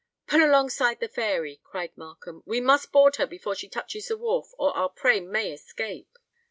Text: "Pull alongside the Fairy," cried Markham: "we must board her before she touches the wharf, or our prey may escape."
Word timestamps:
"Pull 0.25 0.43
alongside 0.43 0.99
the 0.99 1.07
Fairy," 1.07 1.61
cried 1.63 1.95
Markham: 1.95 2.41
"we 2.47 2.59
must 2.59 2.91
board 2.91 3.17
her 3.17 3.27
before 3.27 3.53
she 3.53 3.69
touches 3.69 4.07
the 4.07 4.17
wharf, 4.17 4.47
or 4.57 4.75
our 4.75 4.89
prey 4.89 5.19
may 5.19 5.53
escape." 5.53 6.17